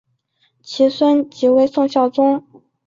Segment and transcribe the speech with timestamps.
[0.63, 2.43] 其孙即为宋孝宗。